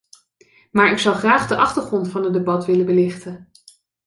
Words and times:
Maar 0.71 0.91
ik 0.91 0.97
zou 0.97 1.15
graag 1.15 1.47
de 1.47 1.55
achtergrond 1.55 2.09
van 2.09 2.23
het 2.23 2.33
debat 2.33 2.65
willen 2.65 2.85
belichten. 2.85 3.49